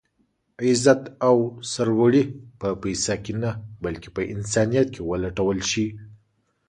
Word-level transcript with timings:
عزت 0.65 1.01
او 1.27 1.35
سر 1.71 1.87
لوړي 1.97 2.23
په 2.59 2.67
پيسه 2.81 3.15
کې 3.23 3.33
نه 3.43 3.51
بلکې 3.83 4.09
په 4.15 4.21
انسانيت 4.33 4.87
کې 4.93 5.01
ولټول 5.11 5.57
شي. 5.71 5.85